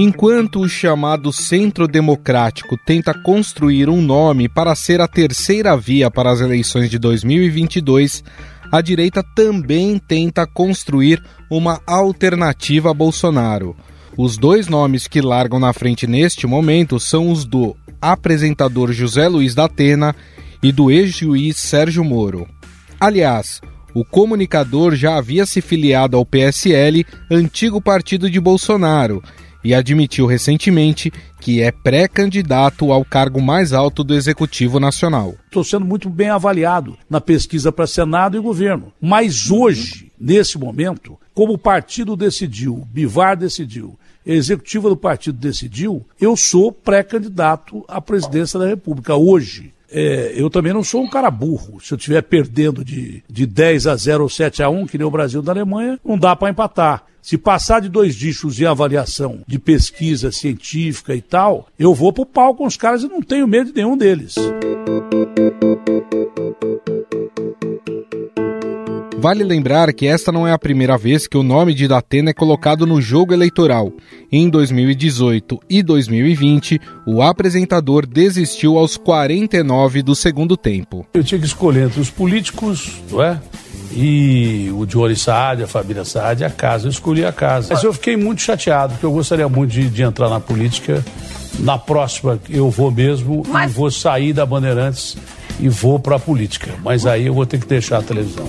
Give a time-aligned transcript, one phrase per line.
[0.00, 6.30] Enquanto o chamado Centro Democrático tenta construir um nome para ser a terceira via para
[6.30, 8.22] as eleições de 2022,
[8.70, 11.20] a direita também tenta construir
[11.50, 13.74] uma alternativa a Bolsonaro.
[14.16, 19.52] Os dois nomes que largam na frente neste momento são os do apresentador José Luiz
[19.52, 20.14] da Atena
[20.62, 22.46] e do ex-juiz Sérgio Moro.
[23.00, 23.60] Aliás,
[23.92, 29.20] o comunicador já havia se filiado ao PSL, antigo partido de Bolsonaro,
[29.62, 35.34] e admitiu recentemente que é pré-candidato ao cargo mais alto do Executivo Nacional.
[35.46, 38.92] Estou sendo muito bem avaliado na pesquisa para Senado e governo.
[39.00, 46.04] Mas hoje, nesse momento, como o partido decidiu, Bivar decidiu, a executiva do partido decidiu,
[46.20, 49.72] eu sou pré-candidato à presidência da República hoje.
[49.90, 51.80] É, eu também não sou um cara burro.
[51.80, 55.06] Se eu estiver perdendo de, de 10 a 0 ou 7 a 1, que nem
[55.06, 57.04] o Brasil da Alemanha, não dá para empatar.
[57.28, 62.24] Se passar de dois dígitos em avaliação de pesquisa científica e tal, eu vou pro
[62.24, 64.34] pau com os caras e não tenho medo de nenhum deles.
[69.18, 72.32] Vale lembrar que esta não é a primeira vez que o nome de Datena é
[72.32, 73.92] colocado no jogo eleitoral.
[74.32, 81.06] Em 2018 e 2020, o apresentador desistiu aos 49 do segundo tempo.
[81.12, 83.38] Eu tinha que escolher entre os políticos, não é?
[83.92, 86.86] E o Jory Saad, a família Saad, a casa.
[86.86, 87.74] Eu escolhi a casa.
[87.74, 91.04] Mas eu fiquei muito chateado, porque eu gostaria muito de, de entrar na política.
[91.58, 93.70] Na próxima eu vou mesmo Mas...
[93.70, 95.16] e vou sair da Bandeirantes
[95.58, 96.72] e vou para a política.
[96.84, 98.46] Mas aí eu vou ter que deixar a televisão.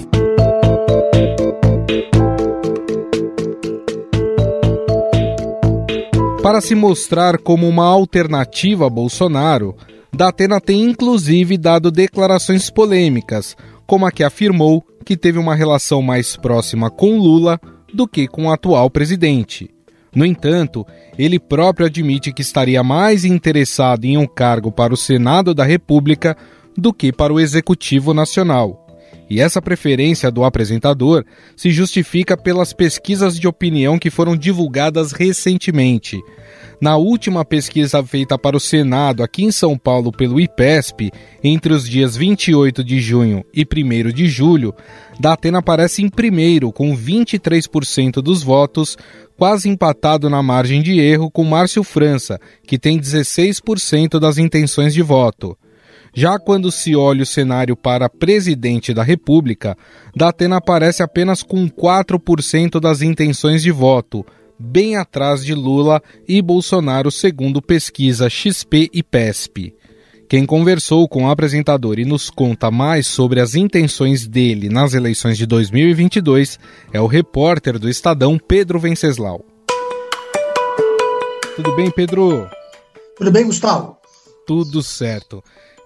[6.42, 9.76] Para se mostrar como uma alternativa a Bolsonaro,
[10.12, 16.36] Datena tem inclusive dado declarações polêmicas, como a que afirmou que teve uma relação mais
[16.36, 17.60] próxima com Lula
[17.94, 19.70] do que com o atual presidente.
[20.14, 20.86] No entanto,
[21.18, 26.36] ele próprio admite que estaria mais interessado em um cargo para o Senado da República
[26.76, 28.88] do que para o Executivo Nacional.
[29.30, 31.24] E essa preferência do apresentador
[31.56, 36.20] se justifica pelas pesquisas de opinião que foram divulgadas recentemente.
[36.82, 41.12] Na última pesquisa feita para o Senado aqui em São Paulo pelo IPESP,
[41.44, 44.74] entre os dias 28 de junho e 1 de julho,
[45.20, 48.98] Datena aparece em primeiro, com 23% dos votos,
[49.36, 55.02] quase empatado na margem de erro com Márcio França, que tem 16% das intenções de
[55.02, 55.58] voto.
[56.14, 59.78] Já quando se olha o cenário para presidente da República,
[60.16, 64.26] Datena aparece apenas com 4% das intenções de voto,
[64.60, 69.74] bem atrás de Lula e Bolsonaro, segundo pesquisa XP e PESP.
[70.28, 75.38] Quem conversou com o apresentador e nos conta mais sobre as intenções dele nas eleições
[75.38, 76.60] de 2022
[76.94, 79.44] é o repórter do Estadão Pedro Venceslau.
[81.56, 82.48] Tudo bem, Pedro?
[83.18, 83.98] Tudo bem, Gustavo?
[84.46, 85.44] Tudo certo.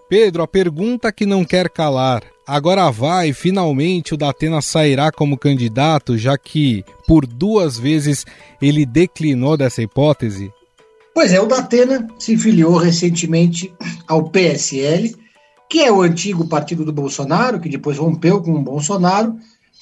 [0.10, 2.33] Pedro, a pergunta que não quer calar.
[2.46, 8.26] Agora vai, finalmente o Datena sairá como candidato, já que por duas vezes
[8.62, 10.52] ele declinou dessa hipótese?
[11.14, 13.74] Pois é, o Datena se filiou recentemente
[14.08, 15.16] ao PSL,
[15.70, 19.38] que é o antigo partido do Bolsonaro, que depois rompeu com o Bolsonaro,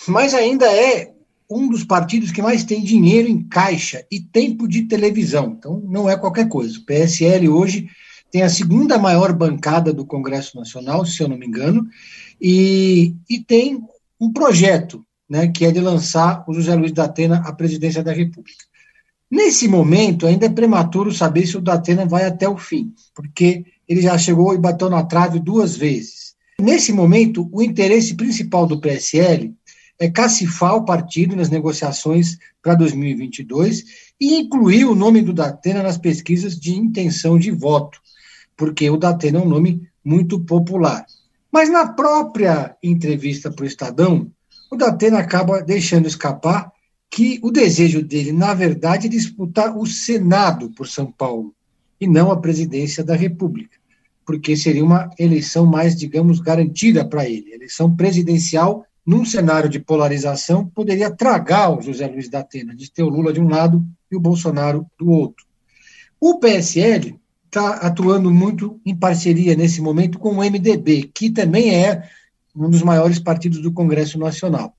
[0.07, 1.11] mas ainda é
[1.49, 5.55] um dos partidos que mais tem dinheiro em caixa e tempo de televisão.
[5.57, 6.77] Então não é qualquer coisa.
[6.77, 7.89] O PSL hoje
[8.31, 11.87] tem a segunda maior bancada do Congresso Nacional, se eu não me engano,
[12.41, 13.83] e, e tem
[14.19, 18.13] um projeto, né, que é de lançar o José Luiz da Atena à presidência da
[18.13, 18.63] República.
[19.29, 24.01] Nesse momento, ainda é prematuro saber se o Datena vai até o fim, porque ele
[24.01, 26.33] já chegou e bateu na trave duas vezes.
[26.59, 29.53] Nesse momento, o interesse principal do PSL
[29.99, 33.83] é cacifar o partido nas negociações para 2022
[34.19, 38.01] e incluir o nome do Datena nas pesquisas de intenção de voto
[38.61, 41.03] porque o Datena é um nome muito popular.
[41.51, 44.31] Mas na própria entrevista para o Estadão,
[44.71, 46.71] o Datena acaba deixando escapar
[47.09, 51.55] que o desejo dele, na verdade, é disputar o Senado por São Paulo
[51.99, 53.75] e não a presidência da República,
[54.23, 57.55] porque seria uma eleição mais, digamos, garantida para ele.
[57.55, 63.01] Eleição presidencial, num cenário de polarização, poderia tragar o José Luiz da Atena, de ter
[63.01, 65.47] o Lula de um lado e o Bolsonaro do outro.
[66.19, 67.19] O PSL
[67.51, 72.09] está atuando muito em parceria nesse momento com o MDB, que também é
[72.55, 74.73] um dos maiores partidos do Congresso Nacional.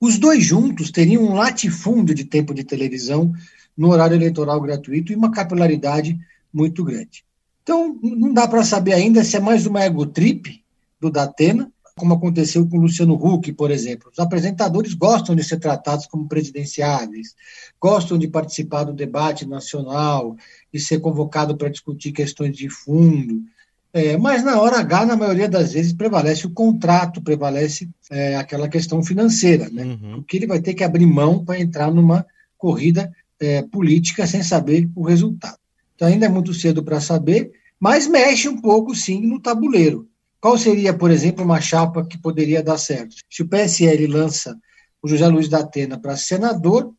[0.00, 3.32] Os dois juntos teriam um latifúndio de tempo de televisão
[3.76, 6.18] no horário eleitoral gratuito e uma capilaridade
[6.54, 7.24] muito grande.
[7.64, 10.62] Então, não dá para saber ainda se é mais uma ego trip
[11.00, 11.70] do Datena,
[12.02, 14.10] como aconteceu com o Luciano Huck, por exemplo.
[14.10, 17.36] Os apresentadores gostam de ser tratados como presidenciáveis,
[17.80, 20.36] gostam de participar do debate nacional,
[20.74, 23.44] de ser convocado para discutir questões de fundo.
[23.92, 28.68] É, mas na hora H, na maioria das vezes, prevalece o contrato, prevalece é, aquela
[28.68, 29.84] questão financeira, né?
[29.84, 30.14] Uhum.
[30.16, 32.26] Porque ele vai ter que abrir mão para entrar numa
[32.58, 35.58] corrida é, política sem saber o resultado.
[35.94, 40.08] Então ainda é muito cedo para saber, mas mexe um pouco sim no tabuleiro.
[40.42, 43.14] Qual seria, por exemplo, uma chapa que poderia dar certo?
[43.30, 44.58] Se o PSL lança
[45.00, 46.92] o José Luiz da Atena para senador,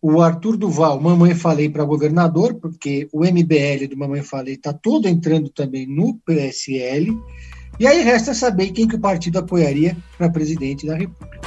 [0.00, 5.06] o Arthur Duval, Mamãe Falei para governador, porque o MBL do Mamãe Falei está todo
[5.06, 7.14] entrando também no PSL,
[7.78, 11.38] e aí resta saber quem que o partido apoiaria para presidente da República.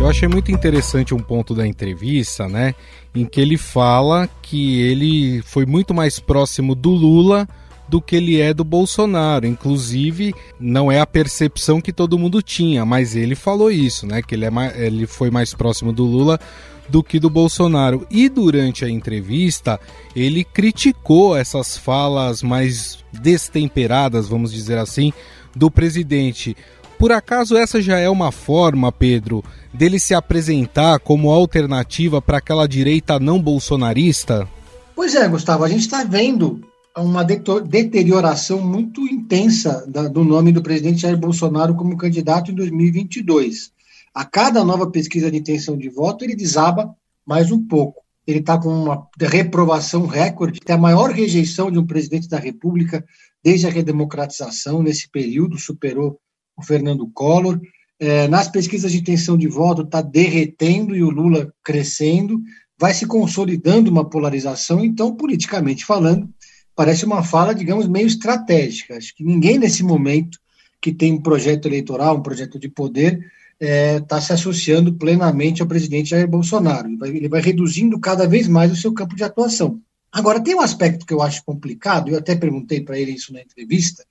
[0.00, 2.74] Eu achei muito interessante um ponto da entrevista, né,
[3.14, 7.46] em que ele fala que ele foi muito mais próximo do Lula
[7.94, 9.46] do que ele é do Bolsonaro.
[9.46, 14.20] Inclusive, não é a percepção que todo mundo tinha, mas ele falou isso, né?
[14.20, 16.40] Que ele, é mais, ele foi mais próximo do Lula
[16.88, 18.04] do que do Bolsonaro.
[18.10, 19.78] E durante a entrevista,
[20.12, 25.12] ele criticou essas falas mais destemperadas, vamos dizer assim,
[25.54, 26.56] do presidente.
[26.98, 32.66] Por acaso essa já é uma forma, Pedro, dele se apresentar como alternativa para aquela
[32.66, 34.48] direita não bolsonarista?
[34.96, 36.60] Pois é, Gustavo, a gente está vendo
[36.96, 43.72] uma deterioração muito intensa do nome do presidente Jair Bolsonaro como candidato em 2022.
[44.14, 46.94] A cada nova pesquisa de intenção de voto, ele desaba
[47.26, 48.04] mais um pouco.
[48.26, 53.04] Ele está com uma reprovação recorde, tem a maior rejeição de um presidente da República
[53.42, 56.18] desde a redemocratização, nesse período, superou
[56.56, 57.60] o Fernando Collor.
[57.98, 62.40] É, nas pesquisas de intenção de voto, está derretendo e o Lula crescendo,
[62.78, 66.28] vai se consolidando uma polarização, então, politicamente falando,
[66.74, 68.96] parece uma fala, digamos, meio estratégica.
[68.96, 70.38] Acho que ninguém nesse momento
[70.80, 73.18] que tem um projeto eleitoral, um projeto de poder,
[73.60, 76.88] está é, tá se associando plenamente ao presidente Jair Bolsonaro.
[76.88, 79.80] Ele vai, ele vai, reduzindo cada vez mais o seu campo de atuação.
[80.12, 83.40] Agora, tem um aspecto que eu acho complicado, eu até perguntei para ele isso na
[83.40, 84.04] entrevista,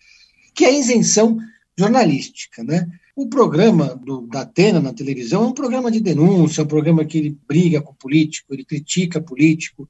[0.53, 1.37] que é a isenção
[1.77, 2.63] jornalística.
[2.63, 2.87] Né?
[3.15, 7.05] O programa do, da Atena na televisão é um programa de denúncia, é um programa
[7.05, 9.87] que ele briga com político, ele critica político,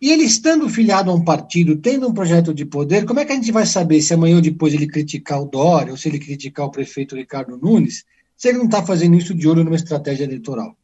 [0.00, 3.32] e ele estando filiado a um partido, tendo um projeto de poder, como é que
[3.32, 6.18] a gente vai saber se amanhã ou depois ele criticar o Dória ou se ele
[6.18, 8.04] criticar o prefeito Ricardo Nunes,
[8.36, 10.74] se ele não está fazendo isso de olho numa estratégia eleitoral?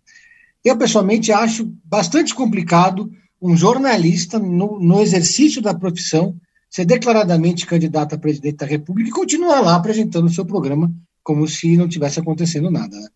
[0.62, 3.10] Eu, pessoalmente, acho bastante complicado
[3.40, 6.36] um jornalista, no, no exercício da profissão,
[6.68, 10.92] ser declaradamente candidato a presidente da República e continuar lá apresentando o seu programa
[11.22, 12.96] como se não tivesse acontecendo nada.
[13.00, 13.08] Né?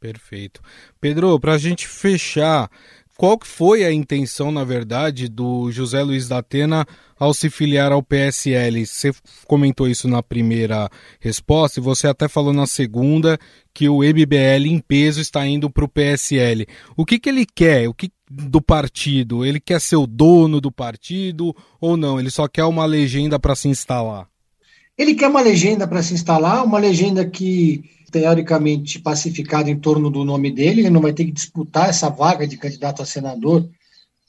[0.00, 0.60] Perfeito.
[1.00, 2.70] Pedro, para a gente fechar,
[3.18, 6.86] qual foi a intenção, na verdade, do José Luiz da Atena
[7.18, 8.86] ao se filiar ao PSL?
[8.86, 9.10] Você
[9.44, 10.88] comentou isso na primeira
[11.18, 13.36] resposta e você até falou na segunda
[13.74, 16.64] que o MBL em peso está indo para o PSL.
[16.96, 17.88] O que, que ele quer?
[17.88, 19.44] O que do partido?
[19.44, 22.20] Ele quer ser o dono do partido ou não?
[22.20, 24.28] Ele só quer uma legenda para se instalar?
[24.96, 30.24] Ele quer uma legenda para se instalar, uma legenda que teoricamente pacificado em torno do
[30.24, 33.68] nome dele, ele não vai ter que disputar essa vaga de candidato a senador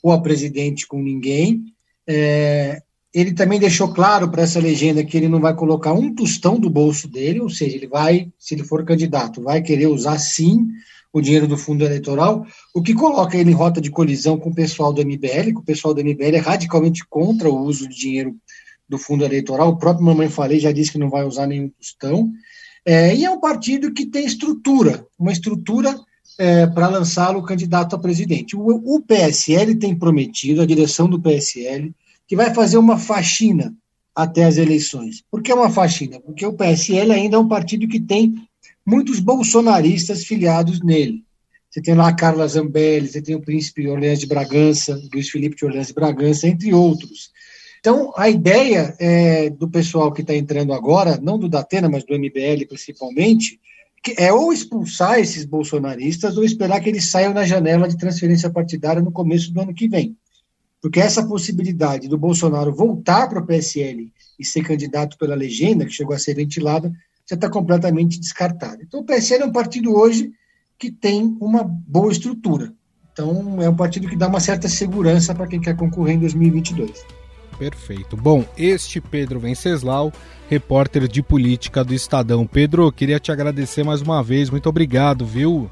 [0.03, 1.63] ou a presidente com ninguém.
[2.07, 2.81] É,
[3.13, 6.69] ele também deixou claro para essa legenda que ele não vai colocar um tostão do
[6.69, 10.67] bolso dele, ou seja, ele vai, se ele for candidato, vai querer usar sim
[11.11, 14.55] o dinheiro do fundo eleitoral, o que coloca ele em rota de colisão com o
[14.55, 18.35] pessoal do MBL, que o pessoal do MBL é radicalmente contra o uso de dinheiro
[18.87, 19.69] do fundo eleitoral.
[19.69, 22.31] O próprio Mamãe Falei já disse que não vai usar nenhum tostão.
[22.85, 25.99] É, e é um partido que tem estrutura, uma estrutura
[26.37, 28.55] é, para lançá-lo candidato a presidente.
[28.55, 31.93] O, o, PSL tem prometido, a direção do PSL,
[32.27, 33.75] que vai fazer uma faxina
[34.15, 35.23] até as eleições.
[35.29, 36.19] Por que uma faxina?
[36.19, 38.35] Porque o PSL ainda é um partido que tem
[38.85, 41.23] muitos bolsonaristas filiados nele.
[41.69, 45.55] Você tem lá a Carla Zambelli, você tem o príncipe Orleans de Bragança, Luiz Felipe
[45.55, 47.31] de Orleans de Bragança, entre outros.
[47.79, 52.13] Então, a ideia é, do pessoal que está entrando agora, não do Datena, mas do
[52.13, 53.59] MBL principalmente,
[54.17, 59.01] é ou expulsar esses bolsonaristas ou esperar que eles saiam na janela de transferência partidária
[59.01, 60.15] no começo do ano que vem.
[60.81, 65.91] Porque essa possibilidade do Bolsonaro voltar para o PSL e ser candidato pela legenda, que
[65.91, 66.91] chegou a ser ventilada,
[67.29, 68.81] já está completamente descartada.
[68.81, 70.31] Então, o PSL é um partido hoje
[70.77, 72.73] que tem uma boa estrutura.
[73.11, 77.18] Então, é um partido que dá uma certa segurança para quem quer concorrer em 2022.
[77.59, 78.15] Perfeito.
[78.15, 80.13] Bom, este Pedro Venceslau,
[80.49, 82.47] repórter de política do Estadão.
[82.47, 84.49] Pedro, queria te agradecer mais uma vez.
[84.49, 85.69] Muito obrigado, viu?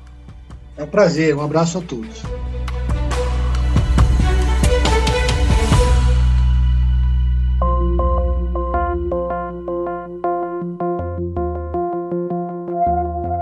[0.76, 1.34] É um prazer.
[1.34, 2.22] Um abraço a todos.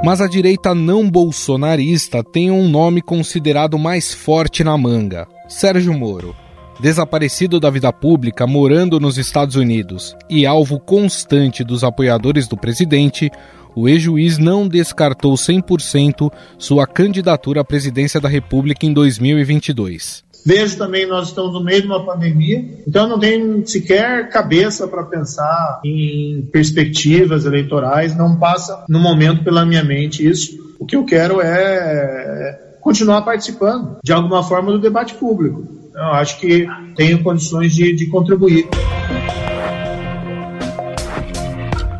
[0.04, 6.45] Mas a direita não bolsonarista tem um nome considerado mais forte na manga: Sérgio Moro.
[6.80, 13.32] Desaparecido da vida pública, morando nos Estados Unidos e alvo constante dos apoiadores do presidente,
[13.74, 20.26] o ex-juiz não descartou 100% sua candidatura à presidência da República em 2022.
[20.46, 25.04] Vejo também nós estamos no meio de uma pandemia, então não tenho sequer cabeça para
[25.04, 30.76] pensar em perspectivas eleitorais, não passa no momento pela minha mente isso.
[30.78, 35.85] O que eu quero é continuar participando de alguma forma do debate público.
[35.96, 38.68] Eu acho que tenho condições de, de contribuir.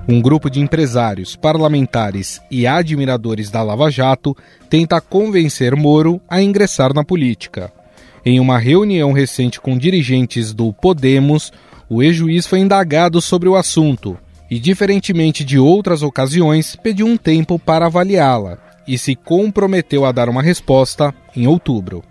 [0.08, 4.36] Um grupo de empresários, parlamentares e admiradores da Lava Jato
[4.70, 7.72] tenta convencer Moro a ingressar na política.
[8.26, 11.54] Em uma reunião recente com dirigentes do Podemos,
[11.90, 14.18] o ex-juiz foi indagado sobre o assunto
[14.52, 20.28] e, diferentemente de outras ocasiões, pediu um tempo para avaliá-la e se comprometeu a dar
[20.28, 22.04] uma resposta em outubro.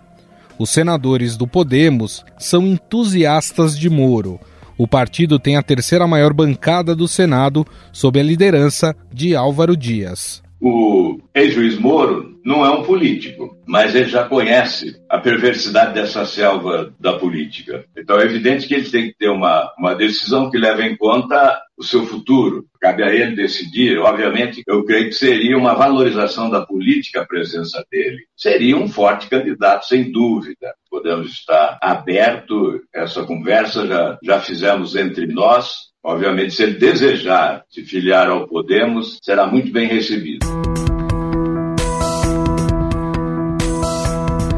[0.57, 4.39] Os senadores do Podemos são entusiastas de Moro.
[4.77, 10.44] O partido tem a terceira maior bancada do Senado, sob a liderança de Álvaro Dias.
[10.61, 16.93] O ex-juiz Moro não é um político, mas ele já conhece a perversidade dessa selva
[16.99, 17.85] da política.
[17.97, 21.59] Então é evidente que ele tem que ter uma, uma decisão que leve em conta
[21.75, 22.65] o seu futuro.
[22.79, 23.97] Cabe a ele decidir.
[23.97, 28.25] Obviamente, eu creio que seria uma valorização da política a presença dele.
[28.37, 30.73] Seria um forte candidato, sem dúvida.
[30.89, 37.81] Podemos estar aberto, essa conversa já, já fizemos entre nós, Obviamente, se ele desejar se
[37.81, 40.45] filiar ao Podemos, será muito bem recebido.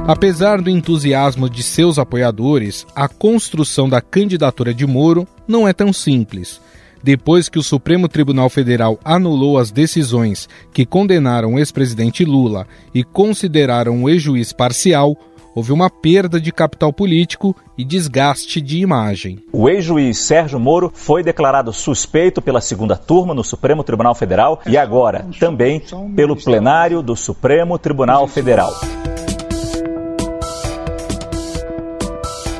[0.06, 5.94] Apesar do entusiasmo de seus apoiadores, a construção da candidatura de Moro não é tão
[5.94, 6.60] simples.
[7.02, 13.06] Depois que o Supremo Tribunal Federal anulou as decisões que condenaram o ex-presidente Lula e
[13.06, 15.16] consideraram o ex-juiz parcial,
[15.58, 19.40] houve uma perda de capital político e desgaste de imagem.
[19.52, 24.78] O ex-juiz Sérgio Moro foi declarado suspeito pela segunda turma no Supremo Tribunal Federal e
[24.78, 25.82] agora também
[26.16, 28.72] pelo plenário do Supremo Tribunal Federal.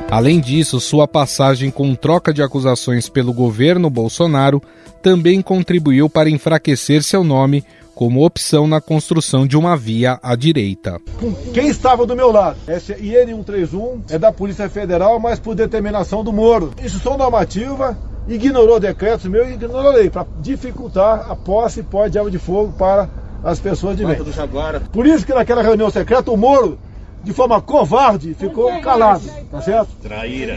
[0.10, 4.60] Além disso, sua passagem com troca de acusações pelo governo Bolsonaro
[5.04, 7.64] também contribuiu para enfraquecer seu nome
[7.98, 11.02] como opção na construção de uma via à direita.
[11.52, 12.56] Quem estava do meu lado?
[12.68, 16.74] Esse IN 131 é da Polícia Federal, mas por determinação do Moro.
[16.80, 22.08] Instrução normativa, ignorou decretos meu e ignorou a lei, para dificultar a posse e pó
[22.08, 23.10] de arma de fogo para
[23.44, 24.16] as pessoas de bem.
[24.92, 26.78] Por isso que naquela reunião secreta o Moro,
[27.24, 29.90] de forma covarde, ficou calado, tá certo?
[30.04, 30.56] Traíra.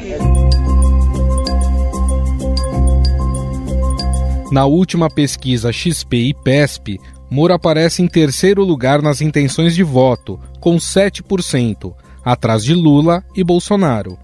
[4.53, 10.41] Na última pesquisa XP e PESP, Moro aparece em terceiro lugar nas intenções de voto,
[10.59, 11.95] com 7%,
[12.25, 14.19] atrás de Lula e Bolsonaro.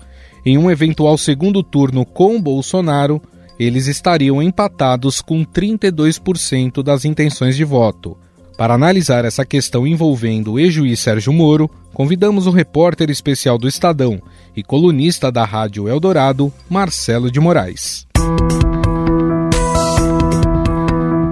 [0.44, 3.22] Em um eventual segundo turno com Bolsonaro,
[3.58, 8.16] eles estariam empatados com 32% das intenções de voto.
[8.56, 14.20] Para analisar essa questão envolvendo o ex-juiz Sérgio Moro, convidamos o repórter especial do Estadão
[14.56, 18.06] e colunista da Rádio Eldorado, Marcelo de Moraes.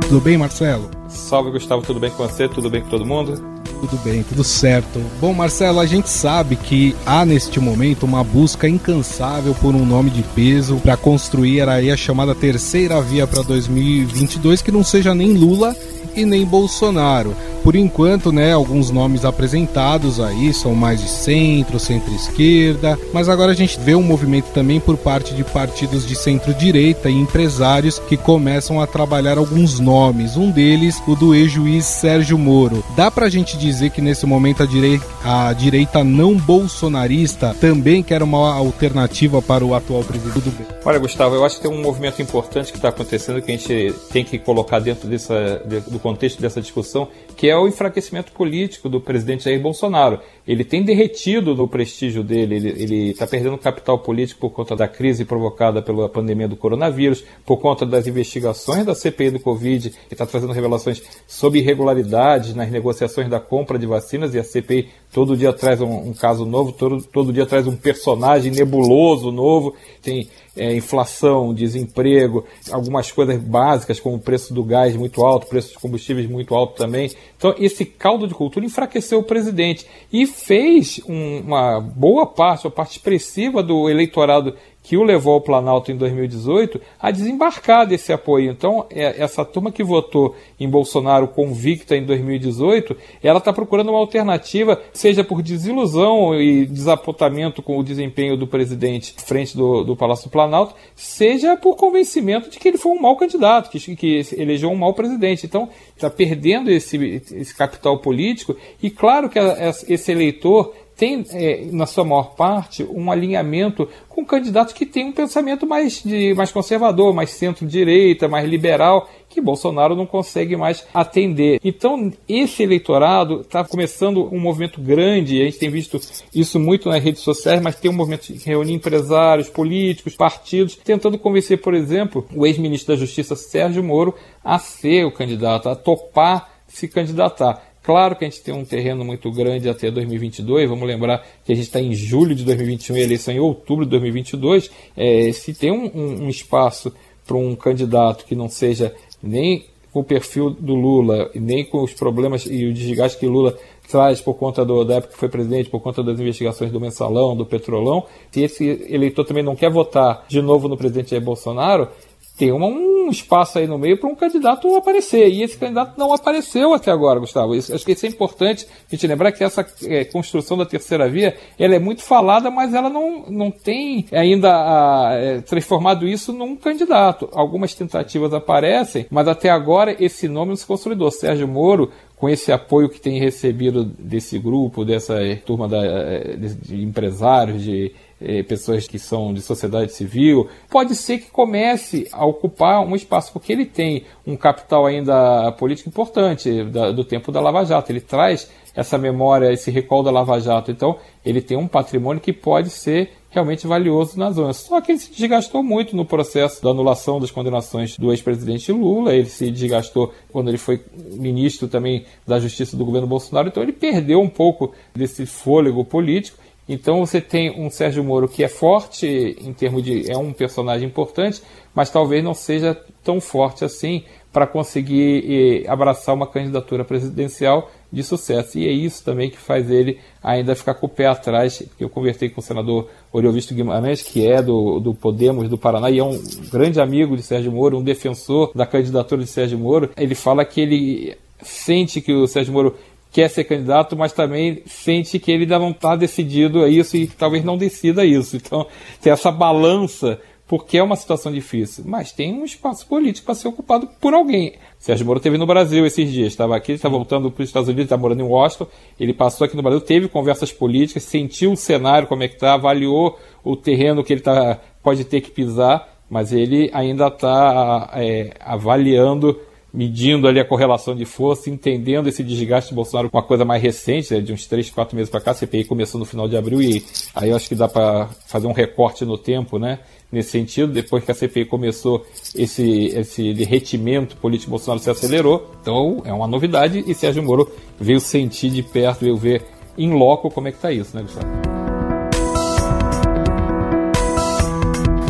[0.06, 0.93] Tudo bem, Marcelo?
[1.14, 2.48] Salve, Gustavo, tudo bem com você?
[2.48, 3.53] Tudo bem com todo mundo?
[3.90, 4.98] Tudo bem, tudo certo.
[5.20, 10.10] Bom, Marcelo, a gente sabe que há neste momento uma busca incansável por um nome
[10.10, 15.34] de peso para construir aí a chamada terceira via para 2022 que não seja nem
[15.34, 15.76] Lula
[16.16, 17.36] e nem Bolsonaro.
[17.62, 23.54] Por enquanto, né, alguns nomes apresentados aí são mais de centro, centro-esquerda, mas agora a
[23.54, 28.80] gente vê um movimento também por parte de partidos de centro-direita e empresários que começam
[28.80, 30.36] a trabalhar alguns nomes.
[30.36, 32.84] Um deles, o do ex-juiz Sérgio Moro.
[32.94, 38.22] Dá pra gente dizer que nesse momento a direita, a direita não bolsonarista também quer
[38.22, 40.66] uma alternativa para o atual presidente do bem?
[40.84, 43.94] Olha, Gustavo, eu acho que tem um movimento importante que está acontecendo que a gente
[44.12, 49.00] tem que colocar dentro dessa, do contexto dessa discussão, que é o enfraquecimento político do
[49.00, 50.20] presidente Jair Bolsonaro.
[50.46, 55.24] Ele tem derretido o prestígio dele, ele está perdendo capital político por conta da crise
[55.24, 60.26] provocada pela pandemia do coronavírus, por conta das investigações da CPI do Covid, que está
[60.26, 65.52] trazendo revelações sobre irregularidades nas negociações da compra de vacinas, e a CPI todo dia
[65.52, 70.74] traz um, um caso novo, todo, todo dia traz um personagem nebuloso novo, tem é,
[70.74, 76.28] inflação, desemprego, algumas coisas básicas como o preço do gás muito alto, preço de combustíveis
[76.28, 77.12] muito alto também.
[77.36, 82.72] Então esse caldo de cultura enfraqueceu o presidente e fez um, uma boa parte, uma
[82.72, 88.50] parte expressiva do eleitorado que o levou ao Planalto em 2018 a desembarcar desse apoio.
[88.50, 93.98] Então, é, essa turma que votou em Bolsonaro convicta em 2018, ela está procurando uma
[93.98, 100.28] alternativa, seja por desilusão e desapontamento com o desempenho do presidente frente do, do Palácio
[100.28, 104.70] do Planalto, seja por convencimento de que ele foi um mau candidato, que, que elegeu
[104.70, 105.46] um mau presidente.
[105.46, 111.66] Então, está perdendo esse, esse capital político e claro que a, esse eleitor tem, é,
[111.72, 116.52] na sua maior parte, um alinhamento com candidatos que têm um pensamento mais, de, mais
[116.52, 121.58] conservador, mais centro-direita, mais liberal, que Bolsonaro não consegue mais atender.
[121.64, 126.00] Então, esse eleitorado está começando um movimento grande, a gente tem visto
[126.32, 131.18] isso muito nas redes sociais, mas tem um movimento de reunir empresários, políticos, partidos, tentando
[131.18, 136.54] convencer, por exemplo, o ex-ministro da Justiça, Sérgio Moro, a ser o candidato, a topar
[136.68, 137.73] se candidatar.
[137.84, 140.70] Claro que a gente tem um terreno muito grande até 2022.
[140.70, 143.90] Vamos lembrar que a gente está em julho de 2021 e eleição em outubro de
[143.90, 144.70] 2022.
[144.96, 146.90] É, se tem um, um, um espaço
[147.26, 151.92] para um candidato que não seja nem com o perfil do Lula, nem com os
[151.92, 153.56] problemas e o desgaste que Lula
[153.88, 157.36] traz por conta do, da época que foi presidente, por conta das investigações do mensalão,
[157.36, 161.88] do petrolão, se esse eleitor também não quer votar de novo no presidente Jair Bolsonaro,
[162.36, 165.28] tem uma, um espaço aí no meio para um candidato aparecer.
[165.28, 167.54] E esse candidato não apareceu até agora, Gustavo.
[167.54, 171.08] Isso, acho que isso é importante a gente lembrar que essa é, construção da terceira
[171.08, 176.32] via ela é muito falada, mas ela não, não tem ainda a, é, transformado isso
[176.32, 177.28] num candidato.
[177.32, 181.10] Algumas tentativas aparecem, mas até agora esse nome não se consolidou.
[181.10, 186.54] Sérgio Moro com esse apoio que tem recebido desse grupo, dessa turma da, é, de,
[186.54, 192.24] de empresários, de eh, pessoas que são de sociedade civil, pode ser que comece a
[192.24, 197.40] ocupar um espaço, porque ele tem um capital ainda político importante da, do tempo da
[197.40, 197.90] Lava Jato.
[197.90, 200.70] Ele traz essa memória, esse recall da Lava Jato.
[200.70, 204.52] Então, ele tem um patrimônio que pode ser realmente valioso na zona.
[204.52, 209.12] Só que ele se desgastou muito no processo da anulação das condenações do ex-presidente Lula,
[209.12, 213.72] ele se desgastou quando ele foi ministro também da Justiça do governo Bolsonaro, então ele
[213.72, 219.06] perdeu um pouco desse fôlego político então você tem um Sérgio Moro que é forte
[219.06, 220.10] em termos de.
[220.10, 221.42] é um personagem importante,
[221.74, 228.02] mas talvez não seja tão forte assim para conseguir eh, abraçar uma candidatura presidencial de
[228.02, 228.58] sucesso.
[228.58, 231.62] E é isso também que faz ele ainda ficar com o pé atrás.
[231.78, 236.00] Eu conversei com o senador Oriovisto Guimarães, que é do, do Podemos do Paraná e
[236.00, 239.90] é um grande amigo de Sérgio Moro, um defensor da candidatura de Sérgio Moro.
[239.96, 242.74] Ele fala que ele sente que o Sérgio Moro
[243.14, 247.06] quer ser candidato, mas também sente que ele ainda não está decidido a isso e
[247.06, 248.34] talvez não decida isso.
[248.34, 248.66] Então,
[249.00, 251.84] tem essa balança, porque é uma situação difícil.
[251.86, 254.54] Mas tem um espaço político para ser ocupado por alguém.
[254.80, 257.84] Sérgio Moro esteve no Brasil esses dias, estava aqui, está voltando para os Estados Unidos,
[257.84, 258.66] está morando em Washington.
[258.98, 262.54] Ele passou aqui no Brasil, teve conversas políticas, sentiu o cenário, como é que está,
[262.54, 268.32] avaliou o terreno que ele tá, pode ter que pisar, mas ele ainda está é,
[268.40, 269.38] avaliando
[269.74, 273.60] medindo ali a correlação de força, entendendo esse desgaste de Bolsonaro com uma coisa mais
[273.60, 276.36] recente, né, de uns 3, 4 meses para cá, a CPI começou no final de
[276.36, 279.80] abril e aí eu acho que dá para fazer um recorte no tempo, né?
[280.12, 282.06] Nesse sentido, depois que a CPI começou,
[282.36, 285.50] esse, esse derretimento político Bolsonaro se acelerou.
[285.60, 289.42] Então, é uma novidade e Sérgio Moro veio sentir de perto, veio ver
[289.76, 291.63] em loco como é que está isso, né, Gustavo?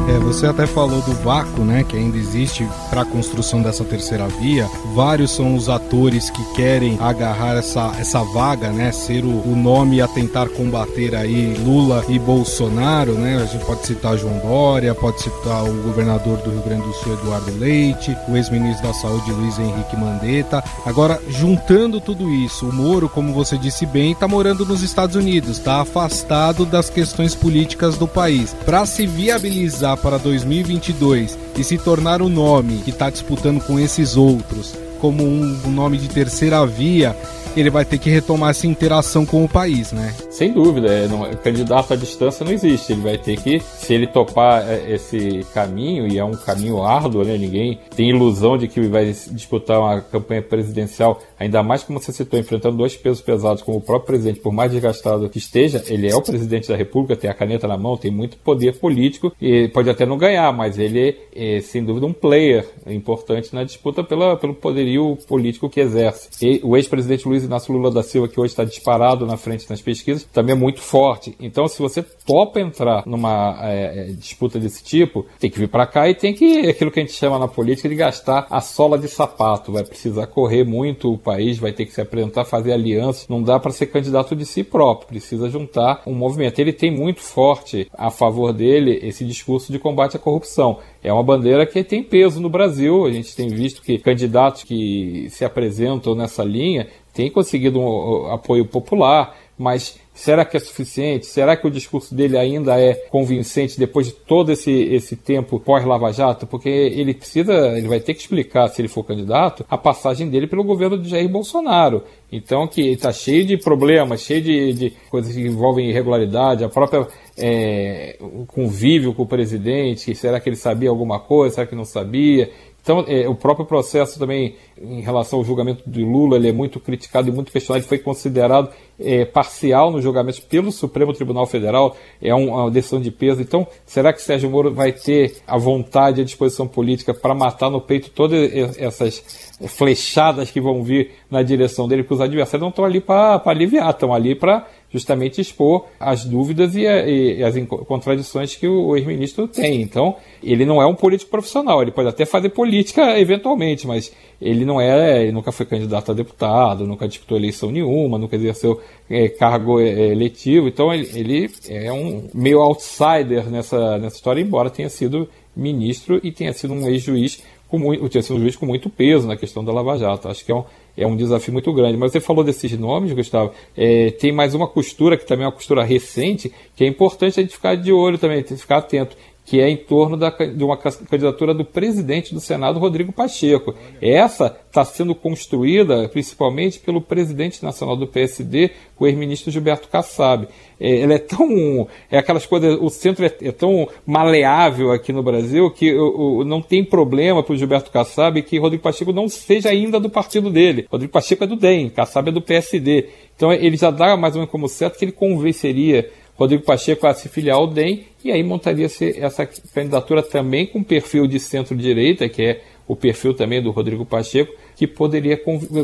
[0.06, 4.28] É, você até falou do vácuo, né, que ainda existe para a construção dessa terceira
[4.28, 4.68] via.
[4.94, 10.02] Vários são os atores que querem agarrar essa, essa vaga, né, ser o, o nome
[10.02, 13.40] a tentar combater aí Lula e Bolsonaro, né?
[13.42, 17.14] A gente pode citar João Dória, pode citar o governador do Rio Grande do Sul
[17.14, 20.62] Eduardo Leite, o ex-ministro da Saúde Luiz Henrique Mandetta.
[20.84, 25.58] Agora, juntando tudo isso, o Moro, como você disse bem, está morando nos Estados Unidos,
[25.58, 28.54] está afastado das questões políticas do país.
[28.66, 34.18] Para se viabilizar para 2022 e se tornar o nome que está disputando com esses
[34.18, 37.14] outros como um nome de terceira via,
[37.54, 40.14] ele vai ter que retomar essa interação com o país, né?
[40.30, 42.92] Sem dúvida, é, não, candidato à distância não existe.
[42.92, 47.22] Ele vai ter que, se ele topar é, esse caminho, e é um caminho árduo,
[47.22, 47.36] né?
[47.36, 52.40] Ninguém tem ilusão de que vai disputar uma campanha presidencial, ainda mais como você citou,
[52.40, 56.16] enfrentando dois pesos pesados, como o próprio presidente, por mais desgastado que esteja, ele é
[56.16, 59.88] o presidente da República, tem a caneta na mão, tem muito poder político, e pode
[59.88, 64.54] até não ganhar, mas ele é, sem dúvida, um player importante na disputa pela, pelo
[64.54, 64.93] poderio
[65.28, 66.28] político que exerce.
[66.42, 69.68] E o ex-presidente Luiz Luiz Inácio Lula da Silva, que hoje está disparado na frente
[69.68, 71.34] nas pesquisas, também é muito forte.
[71.40, 75.86] Então, se você topa entrar numa é, é disputa desse tipo, tem que vir para
[75.86, 78.98] cá e tem que, aquilo que a gente chama na política, de gastar a sola
[78.98, 79.72] de sapato.
[79.72, 83.28] Vai precisar correr muito o país, vai ter que se apresentar, fazer alianças.
[83.28, 86.58] Não dá para ser candidato de si próprio, precisa juntar um movimento.
[86.58, 90.78] Ele tem muito forte a favor dele esse discurso de combate à corrupção.
[91.04, 93.04] É uma bandeira que tem peso no Brasil.
[93.04, 98.64] A gente tem visto que candidatos que se apresentam nessa linha têm conseguido um apoio
[98.64, 101.26] popular, mas Será que é suficiente?
[101.26, 106.12] Será que o discurso dele ainda é convincente depois de todo esse, esse tempo pós-Lava
[106.12, 106.46] Jato?
[106.46, 110.46] Porque ele precisa, ele vai ter que explicar, se ele for candidato, a passagem dele
[110.46, 112.04] pelo governo de Jair Bolsonaro.
[112.30, 117.08] Então, que está cheio de problemas, cheio de, de, coisas que envolvem irregularidade, a própria
[117.36, 122.50] é, convívio com o presidente, será que ele sabia alguma coisa, será que não sabia?
[122.84, 126.78] Então, é, o próprio processo também, em relação ao julgamento de Lula, ele é muito
[126.78, 127.80] criticado e muito questionado.
[127.80, 128.68] Ele foi considerado
[129.00, 131.96] é, parcial no julgamento pelo Supremo Tribunal Federal.
[132.20, 133.40] É um, uma decisão de peso.
[133.40, 137.70] Então, será que Sérgio Moro vai ter a vontade e a disposição política para matar
[137.70, 142.02] no peito todas essas flechadas que vão vir na direção dele?
[142.02, 146.76] Porque os adversários não estão ali para aliviar, estão ali para justamente expor as dúvidas
[146.76, 147.56] e, a, e as
[147.88, 149.82] contradições que o, o ex-ministro tem.
[149.82, 154.64] Então, ele não é um político profissional, ele pode até fazer política eventualmente, mas ele
[154.64, 158.80] não é, ele nunca foi candidato a deputado, nunca disputou eleição nenhuma, nunca exerceu
[159.10, 164.70] é, cargo é, eletivo, então ele, ele, é um meio outsider nessa, nessa história, embora
[164.70, 168.66] tenha sido ministro e tenha sido um ex-juiz com muito, tenha sido um juiz com
[168.66, 170.28] muito peso na questão da Lava Jato.
[170.28, 170.64] Acho que é um,
[170.96, 171.96] é um desafio muito grande.
[171.96, 173.52] Mas você falou desses nomes, Gustavo.
[173.76, 177.42] É, tem mais uma costura, que também é uma costura recente, que é importante a
[177.42, 181.52] gente ficar de olho também, ficar atento que é em torno da, de uma candidatura
[181.52, 183.74] do presidente do Senado, Rodrigo Pacheco.
[184.00, 190.48] Essa está sendo construída principalmente pelo presidente nacional do PSD, o ex-ministro Gilberto Kassab.
[190.80, 191.86] É, ela é tão.
[192.10, 192.78] É aquelas coisas.
[192.80, 197.42] O centro é, é tão maleável aqui no Brasil que o, o não tem problema
[197.42, 200.86] para o Gilberto Kassab que Rodrigo Pacheco não seja ainda do partido dele.
[200.90, 203.08] Rodrigo Pacheco é do DEM, Kassab é do PSD.
[203.36, 207.14] Então ele já dá mais ou menos como certo que ele convenceria Rodrigo Pacheco a
[207.14, 212.42] se filiar ao DEM e aí montaria-se essa candidatura também com perfil de centro-direita, que
[212.42, 215.40] é o perfil também do Rodrigo Pacheco, que poderia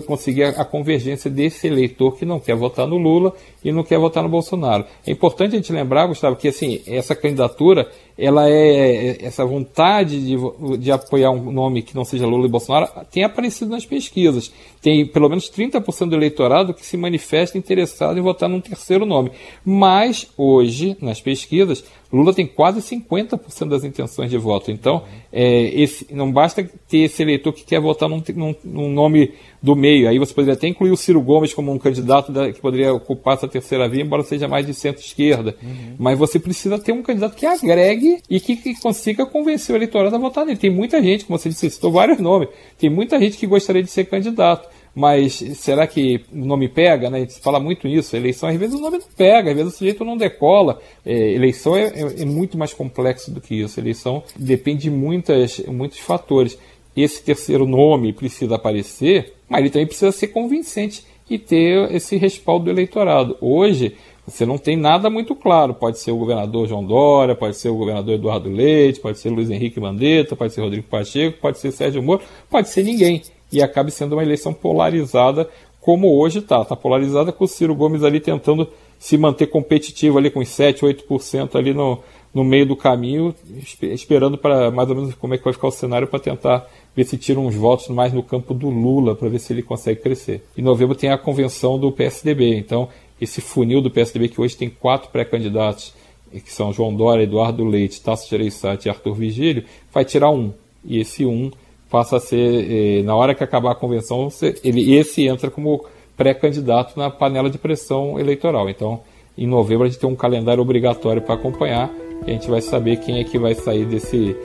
[0.07, 4.23] conseguir a convergência desse eleitor que não quer votar no Lula e não quer votar
[4.23, 4.85] no Bolsonaro.
[5.07, 10.37] É importante a gente lembrar, Gustavo, que assim, essa candidatura, ela é essa vontade de,
[10.79, 14.53] de apoiar um nome que não seja Lula e Bolsonaro tem aparecido nas pesquisas.
[14.83, 19.31] Tem pelo menos 30% do eleitorado que se manifesta interessado em votar num terceiro nome.
[19.65, 24.71] Mas hoje, nas pesquisas, Lula tem quase 50% das intenções de voto.
[24.71, 29.33] Então, é, esse, não basta ter esse eleitor que quer votar num, num, num, nome
[29.63, 30.09] do meio.
[30.09, 33.35] Aí você poderia até incluir o Ciro Gomes como um candidato da, que poderia ocupar
[33.35, 35.57] essa terceira via, embora seja mais de centro-esquerda.
[35.63, 35.97] Uhum.
[35.99, 40.15] Mas você precisa ter um candidato que agregue e que, que, consiga convencer o eleitorado
[40.15, 40.59] a votar nele.
[40.59, 43.91] Tem muita gente, como você disse, citou vários nomes, tem muita gente que gostaria de
[43.91, 47.09] ser candidato mas será que o nome pega?
[47.09, 47.19] Né?
[47.19, 48.17] A gente fala muito nisso.
[48.17, 50.81] Eleição, às vezes, o nome não pega, às vezes o sujeito não decola.
[51.05, 53.79] É, eleição é, é, é, muito mais complexo do que isso.
[53.79, 56.59] Eleição depende de muitas, muitos fatores.
[57.03, 62.67] Esse terceiro nome precisa aparecer, mas ele também precisa ser convincente e ter esse respaldo
[62.67, 63.37] do eleitorado.
[63.41, 65.75] Hoje, você não tem nada muito claro.
[65.75, 69.51] Pode ser o governador João Dória, pode ser o governador Eduardo Leite, pode ser Luiz
[69.51, 73.91] Henrique Mandetta, pode ser Rodrigo Pacheco, pode ser Sérgio Moro, pode ser ninguém e acabe
[73.91, 75.49] sendo uma eleição polarizada,
[75.81, 76.63] como hoje está.
[76.63, 81.57] Está polarizada com o Ciro Gomes ali tentando se manter competitivo ali com 7, 8%
[81.57, 81.99] ali no,
[82.33, 83.35] no meio do caminho,
[83.83, 87.05] esperando para mais ou menos como é que vai ficar o cenário para tentar ver
[87.05, 90.45] se tira uns votos mais no campo do Lula, para ver se ele consegue crescer.
[90.57, 92.89] Em novembro tem a convenção do PSDB, então
[93.21, 95.93] esse funil do PSDB que hoje tem quatro pré-candidatos,
[96.33, 100.53] que são João Dória, Eduardo Leite, Tasso Gereissati e Arthur Vigílio, vai tirar um.
[100.85, 101.51] E esse um
[101.91, 104.29] passa a ser, eh, na hora que acabar a convenção,
[104.63, 105.85] ele, esse entra como
[106.17, 108.71] pré-candidato na panela de pressão eleitoral.
[108.71, 109.01] Então,
[109.37, 111.91] em novembro, a gente tem um calendário obrigatório para acompanhar
[112.27, 114.37] a gente vai saber quem é que vai sair desse,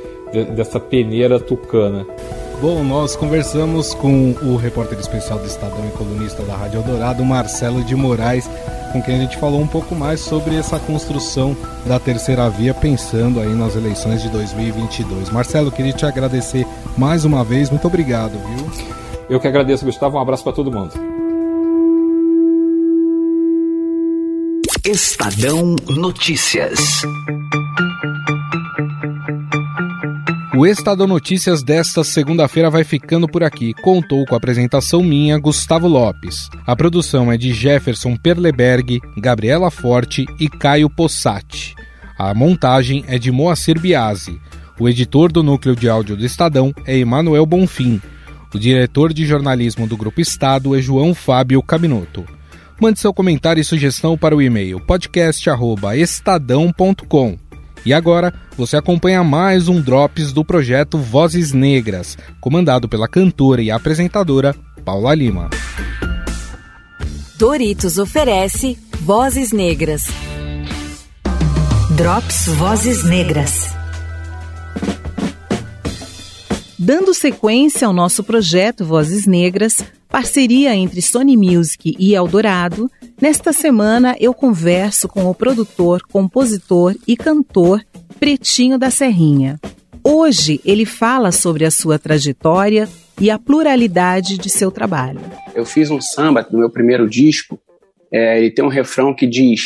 [0.55, 2.05] dessa peneira tucana.
[2.61, 7.83] Bom, nós conversamos com o repórter especial do Estadão e colunista da Rádio Eldorado, Marcelo
[7.83, 8.49] de Moraes,
[8.93, 13.41] com quem a gente falou um pouco mais sobre essa construção da terceira via, pensando
[13.41, 15.29] aí nas eleições de 2022.
[15.31, 16.65] Marcelo, queria te agradecer
[16.97, 18.95] mais uma vez, muito obrigado, viu?
[19.29, 20.93] Eu que agradeço, Gustavo, um abraço para todo mundo.
[24.85, 27.01] Estadão Notícias.
[30.57, 33.73] O Estadão Notícias desta segunda-feira vai ficando por aqui.
[33.73, 36.49] Contou com a apresentação minha, Gustavo Lopes.
[36.65, 41.75] A produção é de Jefferson Perleberg, Gabriela Forte e Caio Possati.
[42.17, 44.39] A montagem é de Moacir Biasi.
[44.79, 48.01] O editor do núcleo de áudio do Estadão é Emanuel Bonfim.
[48.53, 52.23] O diretor de jornalismo do Grupo Estado é João Fábio Caminoto.
[52.79, 57.43] Mande seu comentário e sugestão para o e-mail podcast@estadão.com.
[57.85, 63.69] E agora você acompanha mais um Drops do projeto Vozes Negras, comandado pela cantora e
[63.69, 65.49] apresentadora Paula Lima.
[67.37, 70.05] Doritos oferece Vozes Negras.
[71.97, 73.75] Drops Vozes Negras.
[76.79, 82.89] Dando sequência ao nosso projeto Vozes Negras, parceria entre Sony Music e Eldorado,
[83.19, 87.81] nesta semana eu converso com o produtor, compositor e cantor
[88.25, 89.59] Pretinho da Serrinha.
[90.03, 92.89] Hoje ele fala sobre a sua trajetória
[93.21, 95.19] e a pluralidade de seu trabalho.
[95.53, 97.61] Eu fiz um samba no meu primeiro disco,
[98.11, 99.61] é, e tem um refrão que diz: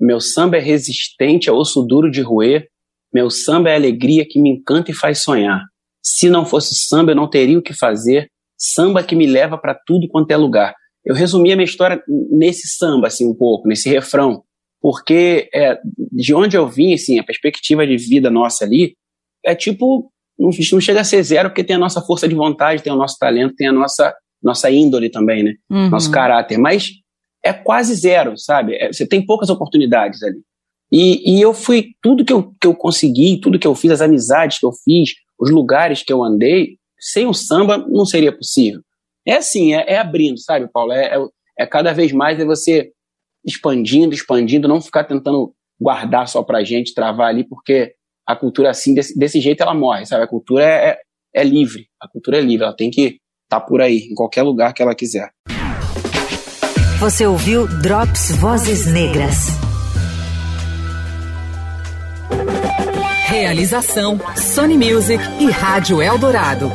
[0.00, 2.68] Meu samba é resistente a osso duro de roer,
[3.12, 5.60] meu samba é alegria que me encanta e faz sonhar.
[6.00, 8.30] Se não fosse samba, eu não teria o que fazer.
[8.56, 10.72] Samba que me leva para tudo quanto é lugar.
[11.04, 14.44] Eu resumi a minha história nesse samba, assim, um pouco, nesse refrão,
[14.80, 15.78] porque é,
[16.12, 18.94] de onde eu vim, assim, a perspectiva de vida nossa ali
[19.44, 22.82] é tipo, não, não chega a ser zero, porque tem a nossa força de vontade,
[22.82, 25.54] tem o nosso talento, tem a nossa, nossa índole também, né?
[25.70, 25.90] Uhum.
[25.90, 26.58] Nosso caráter.
[26.58, 26.90] Mas
[27.44, 28.76] é quase zero, sabe?
[28.76, 30.40] É, você tem poucas oportunidades ali.
[30.90, 34.00] E, e eu fui, tudo que eu, que eu consegui, tudo que eu fiz, as
[34.00, 38.80] amizades que eu fiz, os lugares que eu andei, sem o samba não seria possível.
[39.26, 40.92] É assim, é, é abrindo, sabe, Paulo?
[40.92, 41.26] É, é,
[41.60, 42.90] é, cada vez mais é você
[43.48, 47.94] expandindo, expandindo, não ficar tentando guardar só pra gente, travar ali, porque
[48.26, 50.24] a cultura assim, desse, desse jeito, ela morre, sabe?
[50.24, 50.98] A cultura é, é,
[51.36, 54.42] é livre, a cultura é livre, ela tem que estar tá por aí, em qualquer
[54.42, 55.30] lugar que ela quiser.
[57.00, 59.46] Você ouviu Drops Vozes Negras.
[63.28, 66.72] Realização Sony Music e Rádio Eldorado.